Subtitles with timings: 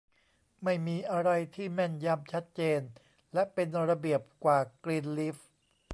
[0.63, 2.81] ไม่มีอะไรที่แม่นยำ ชัดเจน
[3.33, 5.37] และเป็นระเบียบกว่ากรีนลีฟ